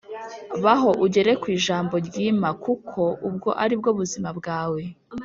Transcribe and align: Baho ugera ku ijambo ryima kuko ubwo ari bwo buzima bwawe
Baho 0.63 0.89
ugera 1.05 1.31
ku 1.41 1.47
ijambo 1.57 1.95
ryima 2.07 2.49
kuko 2.63 3.01
ubwo 3.27 3.49
ari 3.63 3.75
bwo 3.79 3.91
buzima 3.99 4.29
bwawe 4.39 4.81